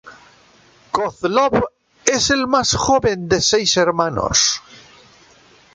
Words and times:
Kozlov 0.97 1.53
es 2.05 2.31
el 2.31 2.47
más 2.47 2.71
joven 2.73 3.29
de 3.29 3.39
seis 3.39 3.77
hermanos. 3.77 4.59